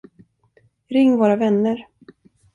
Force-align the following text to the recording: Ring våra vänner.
Ring 0.89 1.17
våra 1.17 1.35
vänner. 1.35 1.87